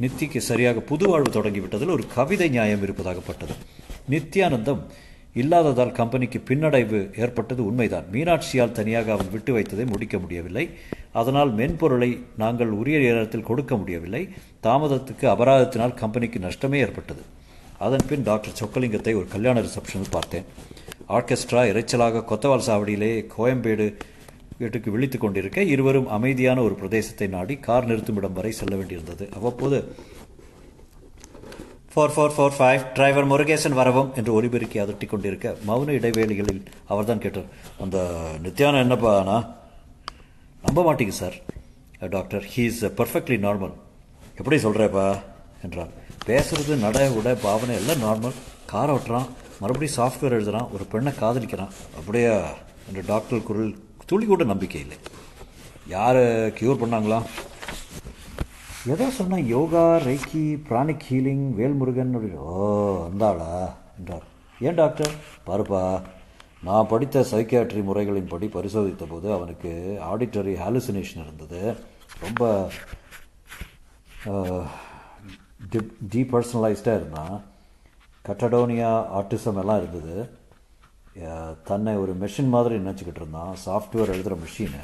நித்திக்கு 0.00 0.38
சரியாக 0.50 0.80
புது 0.80 1.08
வாழ்வு 1.08 1.30
தொடங்கிவிட்டதில் 1.30 1.94
ஒரு 1.96 2.04
கவிதை 2.14 2.48
நியாயம் 2.48 2.82
இருப்பதாகப்பட்டது. 2.82 3.56
நித்யானந்தம் 4.10 4.82
இல்லாததால் 5.40 5.92
கம்பெனிக்கு 5.92 6.38
பின்னடைவு 6.48 6.98
ஏற்பட்டது 7.22 7.62
உண்மைதான். 7.64 8.06
மீனாட்சியால் 8.12 8.76
தனியாக 8.78 9.12
அவன் 9.12 9.30
விட்டு 9.32 9.52
வைத்ததை 9.56 9.84
முடிக்க 9.92 10.18
முடியவில்லை. 10.18 10.64
அதனால் 11.12 11.52
மென்பொருளை 11.52 12.10
நாங்கள் 12.36 12.70
உரிய 12.80 12.98
நேரத்தில் 12.98 13.48
கொடுக்க 13.50 13.76
முடியவில்லை. 13.76 14.22
தாமதத்துக்கு 14.62 15.26
அபராதத்தினால் 15.34 15.98
கம்பெனிக்கு 16.02 16.40
நஷ்டமே 16.46 16.80
ஏற்பட்டது. 16.86 17.24
அதன்பின் 17.78 18.22
டாக்டர் 18.22 18.58
சொக்கலிங்கத்தை 18.60 19.14
ஒரு 19.20 19.28
கல்யாண 19.28 19.60
ரிசப்ஷனில் 19.60 20.14
பார்த்தேன். 20.16 20.46
ஆர்கெஸ்ட்ரா 21.08 21.62
இறைச்சலாக 21.70 22.24
கொத்தவால் 22.30 22.66
சாவடியிலே 22.68 23.12
கோயம்பேடு 23.36 23.86
வீட்டுக்கு 24.58 24.90
விழித்து 24.90 25.18
கொண்டிருக்க 25.18 25.62
இருவரும் 25.74 26.08
அமைதியான 26.08 26.62
ஒரு 26.62 26.74
பிரதேசத்தை 26.80 27.26
நாடி 27.28 27.54
கார் 27.56 27.86
நிறுத்துமிடம் 27.86 28.36
வரை 28.38 28.52
செல்ல 28.52 28.74
வேண்டியிருந்தது. 28.76 29.24
அவ்வப்போது 29.36 29.78
four 31.94 32.12
four 32.14 32.32
four 32.36 32.54
five 32.58 32.84
driver 32.94 33.26
Murugesan 33.30 33.76
வரவும் 33.78 34.08
என்று 34.14 34.30
ஒலிபெருக்கி 34.32 34.78
அதட்டி 34.84 35.06
கொண்டிருக்க 35.06 35.56
மௌன 35.66 35.92
இடைவேளைகளில் 35.98 36.62
அவர்தான் 36.92 37.20
கேட்டார். 37.24 37.44
அந்த 37.80 37.98
நித்யானம் 38.42 38.82
என்னப்பாண்ணா 38.84 39.36
நம்ப 40.62 40.78
மாட்டீங்க 40.86 41.14
sir. 41.20 41.36
Doctor 42.14 42.44
he 42.54 42.64
is 42.70 42.84
perfectly 42.84 43.38
normal 43.46 43.74
எப்படி 44.38 44.56
சொல்கிறேப்பா 44.64 45.06
என்றார். 45.62 45.92
பேசுறது 46.26 46.74
நட 46.86 47.10
உட 47.18 47.36
பாவனை 47.46 47.76
எல்லாம் 47.80 48.04
நார்மல் 48.06 48.36
கார் 48.66 48.94
ஓட்டுறான் 48.96 49.28
மறுபடியும் 49.60 49.98
சாஃப்ட்வேர் 49.98 50.36
எழுதுகிறான் 50.38 50.70
ஒரு 50.72 50.84
பெண்ணை 50.84 51.12
காதலிக்கிறான். 51.20 51.72
அப்படியா? 51.98 52.34
என்று 52.88 53.04
டாக்டர் 53.06 53.42
குரல் 53.42 53.74
துளி 54.06 54.26
கூட 54.26 54.44
நம்பிக்கை 54.44 54.80
இல்லை. 54.80 54.96
யார் 55.86 56.22
க்யூர் 56.58 56.82
பண்ணாங்களா? 56.82 57.20
எதோ 58.92 59.04
சொன்ன 59.16 59.36
yoga 59.40 59.82
reiki 60.06 60.42
pranic 60.68 61.04
healing 61.10 61.44
Velmurugan 61.58 62.10
அப்படின்னு 62.14 62.40
ஓ 62.54 62.64
வந்தாளா 63.04 63.52
என்றார். 63.98 64.26
ஏன் 64.60 64.78
டாக்டர்? 64.80 65.12
பாருப்பா 65.46 65.80
நான் 66.66 66.90
படித்த 66.90 67.20
சைக்கியாட்ரி 67.30 67.82
முறைகளின்படி 67.88 68.46
பரிசோதித்த 68.56 69.06
போது 69.10 69.32
அவனுக்கு 69.36 69.72
ஆடிட்டரி 70.10 70.54
ஹாலுசினேஷன் 70.64 71.24
இருந்தது. 71.24 71.62
ரொம்ப 72.20 72.68
டீபர்சனலைஸ்டாக 76.14 76.98
இருந்தான். 77.00 77.36
கட்டடோனியா 78.28 78.92
ஆர்டிசம் 79.20 79.60
எல்லாம் 79.62 79.82
இருந்தது. 79.82 80.16
தன்னை 81.68 81.92
ஒரு 82.02 82.12
மெஷின் 82.22 82.54
மாதிரி 82.54 82.74
நினச்சிக்கிட்டு 82.82 83.20
இருந்தான். 83.22 83.52
சாஃப்ட்வேர் 83.64 84.12
எழுதுகிற 84.14 84.36
மிஷினு 84.44 84.82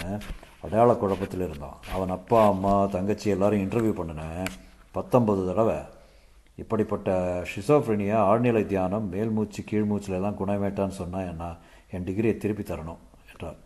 அடையாள 0.64 0.90
குழப்பத்தில் 1.00 1.46
இருந்தான். 1.46 1.78
அவன் 1.94 2.12
அப்பா 2.16 2.40
அம்மா 2.50 2.74
தங்கச்சி 2.94 3.28
எல்லாரும் 3.34 3.62
இன்டர்வியூ 3.64 3.92
பண்ணினேன் 4.00 4.52
பத்தொம்பது 4.96 5.42
தடவை. 5.48 5.78
இப்படிப்பட்ட 6.62 7.10
ஷிசோஃப்ரினியா 7.50 8.18
ஆழ்நிலை 8.30 8.62
தியானம் 8.72 9.08
மேல்மூச்சு 9.12 9.60
கீழ்மூச்சில் 9.70 10.16
எல்லாம் 10.18 10.38
குணமேட்டான்னு 10.40 10.98
சொன்னால் 11.00 11.28
என்ன? 11.32 11.44
என் 11.94 12.06
டிகிரியை 12.08 12.34
திருப்பி 12.42 12.64
தரணும் 12.70 13.00
என்றார். 13.30 13.58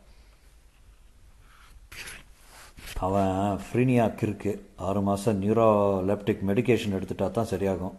அவன் 3.06 3.60
ஃப்ரீனியா 3.66 4.06
கிற்கு 4.20 4.52
ஆறு 4.88 5.00
மாதம் 5.08 5.40
நியூரோலெப்டிக் 5.44 6.42
மெடிகேஷன் 6.50 6.96
எடுத்துட்டா 6.98 7.28
தான் 7.30 7.52
சரியாகும். 7.52 7.94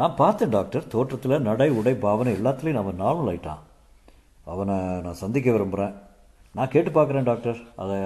நான் 0.00 0.18
பார்த்தேன் 0.22 0.54
டாக்டர் 0.56 0.90
தோற்றத்தில் 0.94 1.46
நடை 1.50 1.70
உடை 1.80 1.94
பாவனை 2.06 2.32
எல்லாத்துலேயும் 2.40 2.80
நம்ம 2.80 2.96
நார்மல் 3.04 3.30
ஆயிட்டான். 3.32 3.62
அவனை 4.50 4.76
நான் 5.04 5.20
சந்திக்க 5.22 5.48
விரும்புகிறேன் 5.56 5.94
நான் 6.54 6.72
கேட்டு 6.74 6.90
பார்க்குறேன் 6.96 7.28
டாக்டர். 7.30 7.58
அதை 7.82 7.96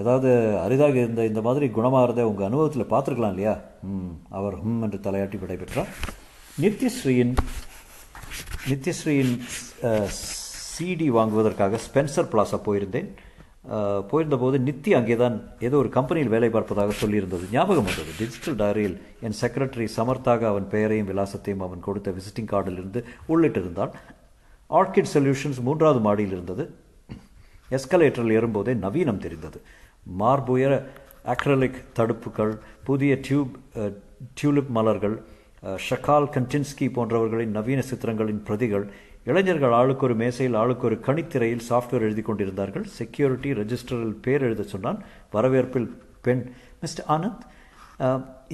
ஏதாவது 0.00 0.28
அரிதாக 0.64 0.96
இருந்த 1.04 1.22
இந்த 1.30 1.40
மாதிரி 1.46 1.66
குணமாகிறத 1.78 2.22
உங்கள் 2.28 2.48
அனுபவத்தில் 2.48 2.90
பார்த்துருக்கலாம் 2.92 3.34
இல்லையா? 3.34 3.54
ம் 3.88 4.12
அவர் 4.38 4.54
ஹம் 4.62 4.82
என்று 4.86 4.98
தலையாட்டி 5.06 5.38
விடைபெற்றார். 5.42 5.90
நித்யஸ்ரீயின் 6.62 7.34
நித்யஸ்ரீயின் 8.70 9.34
சிடி 10.72 11.08
வாங்குவதற்காக 11.18 11.80
ஸ்பென்சர் 11.86 12.30
பிளாசா 12.32 12.58
போயிருந்தேன். 12.68 13.10
போயிருந்தபோது 14.10 14.56
நித்தி 14.68 14.90
அங்கே 14.98 15.16
தான் 15.24 15.36
ஏதோ 15.66 15.76
ஒரு 15.82 15.90
கம்பெனியில் 15.96 16.32
வேலை 16.34 16.48
பார்ப்பதாக 16.54 16.94
சொல்லியிருந்தது. 17.02 17.44
ஞாபகம் 17.56 17.88
வந்தது. 17.88 18.10
டிஜிட்டல் 18.20 18.58
டைரியில் 18.62 18.96
என் 19.26 19.38
செக்ரட்டரி 19.42 19.86
சமர்த்தாக 19.98 20.46
அவன் 20.52 20.66
பெயரையும் 20.72 21.10
விலாசத்தையும் 21.10 21.64
அவன் 21.66 21.86
கொடுத்த 21.86 22.14
விசிட்டிங் 22.18 22.50
கார்டிலிருந்து 22.54 23.02
உள்ளிட்டிருந்தான். 23.34 23.94
ஆர்கிட் 24.78 25.12
சொல்யூஷன்ஸ் 25.14 25.60
மூன்றாவது 25.66 26.00
மாடியில் 26.06 26.34
இருந்தது. 26.36 26.64
எஸ்கலேட்டரில் 27.76 28.34
ஏறும்போதே 28.38 28.72
நவீனம் 28.84 29.22
தெரிந்தது. 29.24 29.58
மார்புயர 30.20 30.72
அக்ரலிக் 31.32 31.78
தடுப்புகள் 31.98 32.52
புதிய 32.88 33.12
டியூப் 33.26 33.52
டியூலிப் 34.38 34.72
மலர்கள் 34.78 35.16
ஷகால் 35.88 36.28
கண்டின்ஸ்கி 36.36 36.86
போன்றவர்களின் 36.96 37.56
நவீன 37.56 37.80
சித்திரங்களின் 37.90 38.42
பிரதிகள் 38.48 38.84
இளைஞர்கள் 39.30 39.74
ஆளுக்கு 39.80 40.04
ஒரு 40.06 40.14
மேசையில் 40.22 40.56
ஆளுக்கு 40.60 40.84
ஒரு 40.88 40.96
கணித்திரையில் 41.06 41.64
சாஃப்ட்வேர் 41.68 42.06
எழுதி 42.06 42.22
கொண்டிருந்தார்கள். 42.28 42.86
செக்யூரிட்டி 42.98 43.50
ரெஜிஸ்டரில் 43.60 44.16
பேர் 44.24 44.46
எழுத 44.48 44.62
சொன்னான். 44.72 44.98
வரவேற்பில் 45.34 45.88
பெண் 46.26 46.42
Mr 46.82 47.06
Anand 47.16 47.44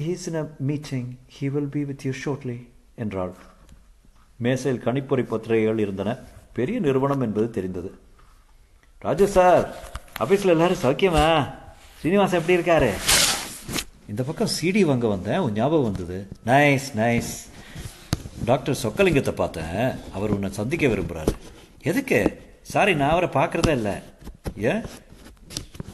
he's 0.05 0.25
in 0.31 0.39
a 0.43 0.45
meeting 0.71 1.07
he 1.37 1.47
will 1.55 1.71
be 1.77 1.83
with 1.91 2.05
you 2.07 2.13
shortly 2.23 2.57
என்றாள். 3.05 3.33
மேசையில் 4.43 4.83
கணிப்பொறி 4.83 5.23
பத்திரிகைகள் 5.23 5.83
இருந்தன. 5.85 6.17
பெரிய 6.53 6.79
நிறுவனம் 6.79 7.21
என்பது 7.21 7.47
தெரிந்தது. 7.49 7.89
ராஜு 8.99 9.27
சார் 9.27 9.63
ஆஃபீஸில் 10.19 10.53
எல்லாரும் 10.55 10.83
சௌக்கியமா? 10.83 11.53
ஸ்ரீனிவாசன் 11.99 12.39
எப்படி 12.41 12.55
இருக்காரு? 12.59 12.91
இந்த 14.09 14.23
பக்கம் 14.23 14.53
சிடி 14.61 14.81
வாங்க 14.85 15.07
வந்தேன். 15.07 15.37
உன் 15.37 15.53
ஞாபகம் 15.53 15.91
வந்தது. 15.91 16.17
நைஸ் 16.45 16.87
நைஸ் 16.95 17.33
டாக்டர் 18.45 18.77
சொக்கலிங்கத்தை 18.83 19.31
பார்த்தேன். 19.31 19.91
அவர் 20.13 20.29
உன்னை 20.29 20.49
சந்திக்க 20.51 20.87
விரும்புகிறாரு 20.87 21.33
எதுக்கு? 21.81 22.19
சாரி 22.61 22.95
நான் 22.95 23.09
அவரை 23.09 23.29
பார்க்குறதே 23.29 23.71
இல்லை. 23.71 23.95
ஏன்? 24.57 24.81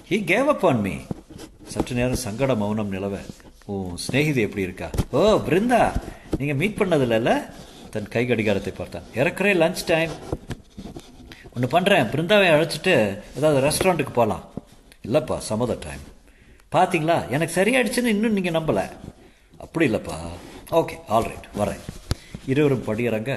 He 0.10 0.20
gave 0.32 0.52
up 0.54 0.66
on 0.66 0.82
me 0.82 0.96
சற்று 1.68 1.96
நேரம் 1.96 2.24
சங்கட 2.26 2.58
மௌனம் 2.58 2.92
நிலவ. 2.92 3.18
உன் 3.66 3.98
ஸ்நேகிதி 4.08 4.42
எப்படி 4.48 4.62
இருக்கா? 4.62 4.90
ஓ 5.12 5.22
பிருந்தா. 5.50 5.84
நீங்கள் 6.38 6.60
மீட் 6.62 6.80
பண்ணதில்லைல்ல 6.80 7.32
தன் 7.96 8.12
கை 8.16 8.24
கடிகாரத்தை 8.30 8.72
பார்த்தான். 8.78 9.06
இறக்குறே 9.22 9.52
லஞ்ச் 9.62 9.82
டைம் 9.92 10.14
ஒன்று 11.56 11.68
பண்ணுறேன் 11.74 12.10
பிருந்தாவை 12.14 12.48
அழைச்சிட்டு 12.56 12.94
ஏதாவது 13.38 13.60
ரெஸ்டாரண்ட்டுக்கு 13.66 14.14
போகலாம் 14.18 14.44
இல்லைப்பா 15.08 15.36
சமத 15.50 15.78
டைம் 15.86 16.04
பார்த்தீங்களா 16.76 17.18
எனக்கு 17.36 17.54
சரியாயிடுச்சுன்னு 17.58 18.14
இன்னும் 18.16 18.36
நீங்கள் 18.38 18.56
நம்பலை. 18.58 18.86
அப்படி 19.66 19.86
இல்லைப்பா. 19.90 20.16
ஓகே 20.80 20.96
ஆல்ரைட் 21.18 21.48
வரேன். 21.60 21.84
இருவரும் 22.52 22.86
படியிறங்க. 22.88 23.34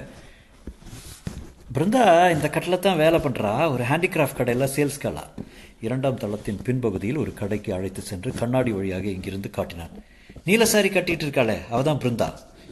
பிருந்தா 1.77 2.03
இந்த 2.35 2.47
கட்டில் 2.55 2.85
தான் 2.87 3.00
வேலை 3.05 3.19
பண்ணுறா 3.25 3.53
ஒரு 3.75 3.85
ஹேண்டிகிராஃப்ட் 3.91 4.38
கடையில் 4.41 4.73
சேல்ஸ் 4.77 5.03
கலா 5.05 5.25
இரண்டாம் 5.87 6.21
தளத்தின் 6.23 6.62
பின்பகுதியில் 6.67 7.23
ஒரு 7.25 7.33
கடைக்கு 7.41 7.71
அழைத்து 7.79 8.03
சென்று 8.11 8.31
கண்ணாடி 8.41 8.71
வழியாக 8.79 9.07
இங்கிருந்து 9.17 9.50
காட்டினான். 9.59 9.93
நீல 10.49 10.65
கட்டிகிட்டு 10.75 11.27
இருக்காளே 11.27 11.59
அவள் 11.73 11.88
தான் 11.91 12.03
பிருந்தா. 12.05 12.29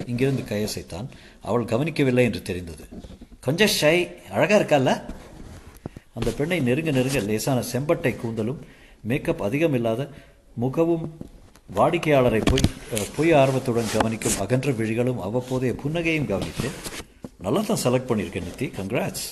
இங்கிருந்து 0.07 0.43
கையசைத்தான் 0.43 1.07
அவள் 1.43 1.65
கவனிக்கவில்லை 1.65 2.25
என்று 2.25 2.43
தெரிந்தது. 2.43 2.85
கொஞ்சம் 3.41 3.75
ஷை 3.81 3.97
அழகாக 4.31 4.59
இருக்கால 4.62 4.91
அந்த 6.15 6.31
பெண்ணை 6.31 6.61
நெருங்க 6.61 6.91
நெருங்க 6.91 7.21
லேசான 7.21 7.62
செம்பட்டை 7.73 8.12
கூந்தலும் 8.17 8.61
மேக்கப் 9.03 9.43
அதிகம் 9.43 9.75
இல்லாத 9.75 10.09
முகவும் 10.61 11.07
வாடிக்கையாளரை 11.75 12.41
பொய் 12.45 12.71
பொய் 13.17 13.33
ஆர்வத்துடன் 13.33 13.93
கவனிக்கும் 13.93 14.38
அகன்ற 14.38 14.71
விழிகளும் 14.73 15.21
அவ்வப்போதைய 15.21 15.75
புன்னகையும் 15.85 16.29
கவனித்து 16.29 16.69
நல்லா 17.38 17.61
தான் 17.61 17.83
செலக்ட் 17.85 18.09
பண்ணியிருக்கேன் 18.09 18.47
நித்தி 18.49 18.67
கங்க்ராட்ஸ் 18.79 19.26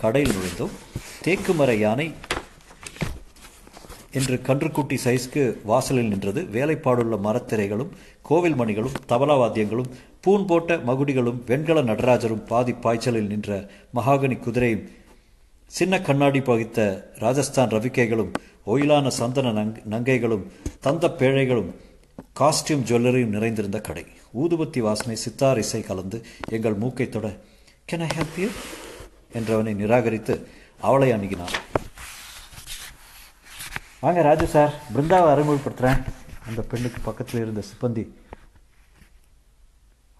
கடையில் 0.00 0.34
நுழைந்தோம். 0.36 0.74
தேக்கு 1.22 1.52
மர 1.52 1.74
யானை 1.74 2.12
என்று 4.18 4.36
கன்றுக்குட்டி 4.48 4.96
சைஸ்க்கு 5.04 5.42
வாசலில் 5.70 6.10
நின்றது. 6.12 6.40
வேலைப்பாடுள்ள 6.56 7.16
மரத்திரைகளும் 7.26 7.94
கோவில் 8.28 8.58
மணிகளும் 8.60 8.98
தபலா 9.08 9.34
வாத்தியங்களும் 9.40 9.90
பூன் 10.24 10.46
போட்ட 10.46 10.76
மகுடிகளும் 10.88 11.40
வெண்கல 11.46 11.82
நடராஜரும் 11.90 12.44
பாதி 12.50 12.74
பாய்ச்சலில் 12.84 13.30
நின்ற 13.32 13.58
மகாகனி 13.94 14.36
குதிரையும் 14.44 14.84
சின்ன 15.70 16.00
கண்ணாடி 16.00 16.40
பகித்த 16.40 16.80
ராஜஸ்தான் 17.18 17.72
ரவிக்கைகளும் 17.74 18.32
ஒயிலான 18.66 19.06
சந்தன 19.18 19.52
நங் 19.58 19.74
நங்கைகளும் 19.90 20.44
தந்த 20.80 21.14
பேழைகளும் 21.20 21.70
காஸ்டியூம் 22.40 22.86
ஜுவல்லரியும் 22.88 23.34
நிறைந்திருந்த 23.36 23.78
கடை. 23.80 24.04
ஊதுபத்தி 24.42 24.80
வாசனை 24.86 25.16
சித்தார் 25.24 25.60
இசை 25.64 25.80
கலந்து 25.80 26.20
எங்கள் 26.56 26.80
மூக்கை 26.82 27.08
தொட 27.08 27.28
கேன் 27.90 28.04
ஐ 28.08 28.10
ஹெல்ப் 28.18 28.38
யூ 28.42 28.48
என்றவனை 29.38 29.74
நிராகரித்து 29.82 30.36
அவளை 30.80 31.10
அணுகினான். 31.12 31.56
வாங்க 34.06 34.22
ராஜு 34.22 34.46
சார் 34.46 34.74
பிருந்தாவை 34.94 35.38
அறிமுகப்படுத்துகிறேன் 35.38 36.02
அந்த 36.46 36.62
பெண்ணுக்கு 36.62 37.00
பக்கத்தில் 37.04 37.40
இருந்த 37.40 37.60
சிப்பந்தி. 37.60 38.08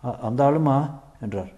"அ- 0.05 0.19
அந்த 0.19 0.45
ஆளுமா? 0.45 1.01
என்றார். 1.21 1.49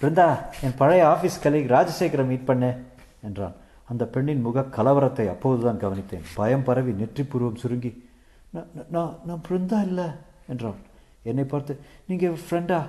பிருந்தா 0.00 0.46
என் 0.62 0.74
பழைய 0.74 1.06
ஆஃபீஸ் 1.06 1.46
கலீக் 1.46 1.68
ராஜசேகரை 1.68 2.26
மீட் 2.26 2.44
பண்ணேன் 2.46 2.82
என்றான். 3.22 3.52
அந்த 3.88 4.04
பெண்ணின் 4.04 4.40
முக 4.40 4.60
கலவரத்தை 4.60 5.28
அப்போதுதான் 5.28 5.78
கவனித்தேன். 5.78 6.22
பயம் 6.34 6.62
பரவி 6.62 6.92
நெற்றிப்பூர்வம் 6.92 7.56
சுருங்கி 7.56 8.08
"நான்- 8.54 8.68
நான்- 8.92 9.40
பிருந்தா 9.48 9.82
இல்லை 9.82 10.06
என்றான். 10.48 10.76
என்னை 11.22 11.44
பார்த்து 11.44 11.80
நீங்கள் 12.06 12.38
ஃப்ரெண்டா 12.50 12.88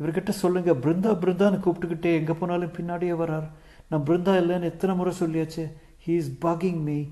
இவர்கிட்ட 0.00 0.30
சொல்லுங்கள் 0.30 0.76
பிருந்தா 0.76 1.16
பிருந்தான்னு 1.16 1.60
கூப்பிட்டுக்கிட்டே 1.60 2.14
எங்கே 2.14 2.32
போனாலும் 2.32 2.72
பின்னாடியே 2.72 3.14
வர்றார். 3.22 3.48
நான் 3.88 4.04
பிருந்தா 4.04 4.38
இல்லைன்னு 4.38 4.62
எத்தனை 4.62 4.96
முறை 4.96 5.14
சொல்லியாச்சு? 5.18 5.72
ஹீ 6.06 6.10
இஸ் 6.10 6.38
பாகிங் 6.42 6.80
மீ 6.80 7.04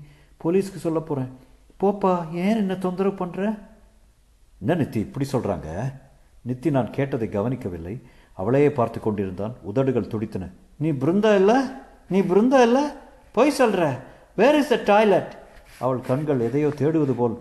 போலீஸ்க்கு 0.43 0.85
சொல்ல 0.85 0.99
போகிறேன் 0.99 1.31
போப்பா 1.81 2.11
ஏன் 2.31 2.59
என்ன 2.61 2.75
தொந்தரவு 2.75 3.25
பண்ணுற 3.25 3.41
என்ன 4.59 4.75
நித்தி 4.83 4.99
இப்படி 5.05 5.25
சொல்கிறாங்க 5.31 5.69
நித்தி 6.47 6.69
நான் 6.69 6.93
கேட்டதை 6.97 7.29
கவனிக்கவில்லை. 7.29 7.95
அவளையே 8.33 8.69
பார்த்து 8.71 8.99
கொண்டிருந்தான். 8.99 9.53
உதடுகள் 9.61 10.07
துடித்தன. 10.07 10.45
நீ 10.75 10.89
பிருந்தா 10.91 11.35
இல்லை? 11.35 11.55
நீ 12.07 12.19
பிருந்தா 12.19 12.59
இல்லை? 12.61 12.83
பொய் 13.31 13.57
சொல்கிற 13.59 13.83
வேர் 14.35 14.57
இஸ் 14.59 14.71
த 14.73 14.77
டாய்லெட் 14.85 15.31
அவள் 15.79 16.01
கண்கள் 16.01 16.39
எதையோ 16.39 16.67
தேடுவது 16.67 17.11
போல் 17.11 17.35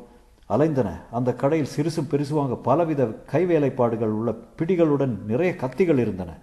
அலைந்தன. 0.49 0.89
அந்த 1.11 1.31
கடையில் 1.35 1.73
சிறுசும் 1.77 2.11
பெருசுவாங்க 2.11 2.57
பலவித 2.69 3.05
கைவேலைப்பாடுகள் 3.33 4.17
உள்ள 4.19 4.33
பிடிகளுடன் 4.59 5.15
நிறைய 5.25 5.53
கத்திகள் 5.63 5.99
இருந்தன. 5.99 6.37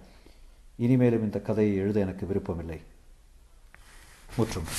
இனிமேலும் 0.76 1.22
இந்த 1.22 1.40
கதையை 1.40 1.76
எழுத 1.76 2.00
எனக்கு 2.00 2.26
விருப்பமில்லை. 2.26 2.80
முற்றும். 4.36 4.70